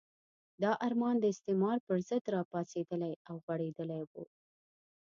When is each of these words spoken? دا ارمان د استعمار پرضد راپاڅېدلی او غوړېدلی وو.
دا 0.63 0.71
ارمان 0.87 1.15
د 1.19 1.25
استعمار 1.33 1.77
پرضد 1.87 2.23
راپاڅېدلی 2.35 3.13
او 3.29 3.35
غوړېدلی 3.43 4.01
وو. 4.11 4.23